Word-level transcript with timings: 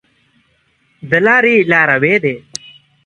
د 1.09 1.11
لاري 1.25 1.55
لاروی 1.71 2.15
دی. 2.23 2.35